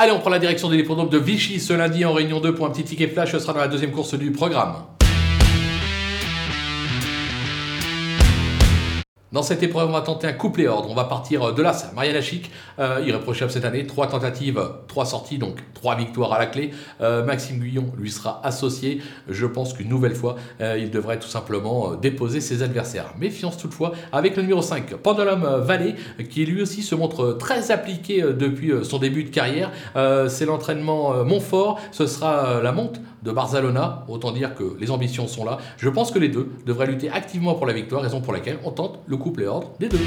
Allez, 0.00 0.12
on 0.12 0.20
prend 0.20 0.30
la 0.30 0.38
direction 0.38 0.68
de 0.68 0.76
l'hippodrome 0.76 1.08
de 1.08 1.18
Vichy 1.18 1.58
ce 1.58 1.72
lundi 1.72 2.04
en 2.04 2.12
réunion 2.12 2.38
2 2.38 2.54
pour 2.54 2.66
un 2.66 2.70
petit 2.70 2.84
ticket 2.84 3.08
flash. 3.08 3.32
Ce 3.32 3.40
sera 3.40 3.52
dans 3.52 3.58
la 3.58 3.66
deuxième 3.66 3.90
course 3.90 4.14
du 4.14 4.30
programme. 4.30 4.76
Dans 9.30 9.42
cette 9.42 9.62
épreuve, 9.62 9.90
on 9.90 9.92
va 9.92 10.00
tenter 10.00 10.26
un 10.26 10.32
couplet 10.32 10.68
ordre. 10.68 10.88
On 10.90 10.94
va 10.94 11.04
partir 11.04 11.52
de 11.52 11.60
l'As, 11.62 11.92
Mariana 11.94 12.22
Chic, 12.22 12.50
euh, 12.78 13.04
irréprochable 13.06 13.50
cette 13.52 13.66
année. 13.66 13.86
Trois 13.86 14.06
tentatives, 14.06 14.58
trois 14.86 15.04
sorties, 15.04 15.36
donc 15.36 15.58
trois 15.74 15.96
victoires 15.96 16.32
à 16.32 16.38
la 16.38 16.46
clé. 16.46 16.70
Euh, 17.02 17.22
Maxime 17.26 17.58
Guyon 17.58 17.92
lui 17.98 18.10
sera 18.10 18.40
associé. 18.42 19.02
Je 19.28 19.44
pense 19.44 19.74
qu'une 19.74 19.90
nouvelle 19.90 20.14
fois, 20.14 20.36
euh, 20.62 20.78
il 20.78 20.90
devrait 20.90 21.18
tout 21.18 21.28
simplement 21.28 21.92
euh, 21.92 21.96
déposer 21.96 22.40
ses 22.40 22.62
adversaires. 22.62 23.12
Méfiance 23.20 23.58
toutefois 23.58 23.92
avec 24.12 24.34
le 24.34 24.40
numéro 24.44 24.62
5, 24.62 24.94
Pendulum 24.96 25.46
Valley, 25.60 25.96
qui 26.30 26.46
lui 26.46 26.62
aussi 26.62 26.82
se 26.82 26.94
montre 26.94 27.34
très 27.34 27.70
appliqué 27.70 28.22
euh, 28.22 28.32
depuis 28.32 28.72
euh, 28.72 28.82
son 28.82 28.98
début 28.98 29.24
de 29.24 29.30
carrière. 29.30 29.70
Euh, 29.96 30.30
C'est 30.30 30.46
l'entraînement 30.46 31.12
euh, 31.12 31.24
Montfort, 31.24 31.78
ce 31.92 32.06
sera 32.06 32.46
euh, 32.46 32.62
la 32.62 32.72
monte 32.72 32.98
de 33.22 33.32
Barzalona. 33.32 34.04
Autant 34.08 34.32
dire 34.32 34.54
que 34.54 34.76
les 34.78 34.90
ambitions 34.90 35.26
sont 35.26 35.44
là. 35.44 35.58
Je 35.76 35.88
pense 35.88 36.10
que 36.10 36.18
les 36.18 36.28
deux 36.28 36.50
devraient 36.66 36.86
lutter 36.86 37.10
activement 37.10 37.54
pour 37.54 37.66
la 37.66 37.72
victoire, 37.72 38.02
raison 38.02 38.20
pour 38.20 38.32
laquelle 38.32 38.58
on 38.64 38.70
tente 38.70 39.00
le 39.06 39.16
couple 39.16 39.42
et 39.42 39.46
ordre 39.46 39.70
des 39.78 39.88
deux. 39.88 40.00